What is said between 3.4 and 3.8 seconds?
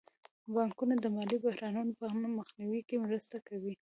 کوي.